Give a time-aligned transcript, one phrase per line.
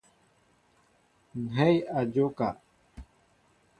[1.43, 2.47] Ŋhɛy a njóka.